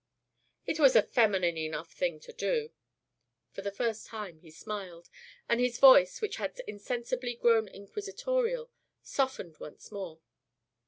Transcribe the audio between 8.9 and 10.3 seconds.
softened once more.